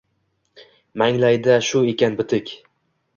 [1.01, 2.51] Manglayda shu ekan bitik